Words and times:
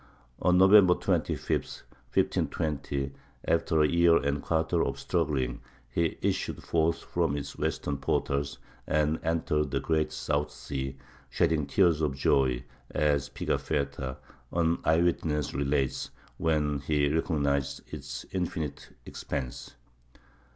On 0.41 0.57
November 0.57 0.95
25, 0.95 1.83
1520, 2.15 3.11
after 3.47 3.83
a 3.83 3.87
year 3.87 4.17
and 4.17 4.37
a 4.39 4.39
quarter 4.39 4.83
of 4.83 4.99
struggling, 4.99 5.61
he 5.91 6.17
issued 6.23 6.63
forth 6.63 7.03
from 7.03 7.37
its 7.37 7.55
western 7.55 7.97
portals, 7.97 8.57
and 8.87 9.19
entered 9.21 9.69
the 9.69 9.79
Great 9.79 10.11
South 10.11 10.49
Sea, 10.49 10.97
shedding 11.29 11.67
tears 11.67 12.01
of 12.01 12.15
joy, 12.15 12.63
as 12.89 13.29
Pigafetta, 13.29 14.17
an 14.51 14.79
eye 14.83 15.01
witness, 15.03 15.53
relates, 15.53 16.09
when 16.39 16.79
he 16.79 17.07
recognized 17.13 17.81
its 17.93 18.25
infinite 18.31 18.89
expanse.... 19.05 19.75